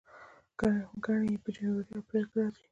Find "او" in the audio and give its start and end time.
1.93-1.99